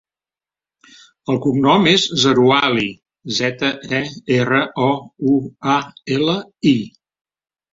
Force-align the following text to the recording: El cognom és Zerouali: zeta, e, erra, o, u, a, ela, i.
El 1.33 1.37
cognom 1.43 1.85
és 1.91 2.05
Zerouali: 2.23 2.87
zeta, 3.41 3.71
e, 4.01 4.01
erra, 4.39 4.63
o, 4.87 4.91
u, 5.33 5.37
a, 5.75 5.77
ela, 6.17 6.39
i. 6.75 6.77